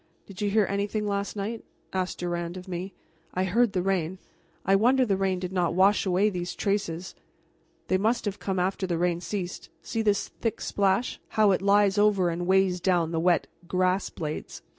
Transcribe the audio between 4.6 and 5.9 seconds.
I wonder the rain did not